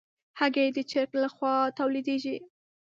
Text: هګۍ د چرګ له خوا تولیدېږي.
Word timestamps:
هګۍ 0.39 0.67
د 0.75 0.79
چرګ 0.91 1.11
له 1.23 1.29
خوا 1.35 1.53
تولیدېږي. 1.79 2.37